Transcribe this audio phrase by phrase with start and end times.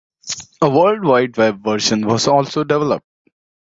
[0.63, 3.05] A world wide web version was also developed.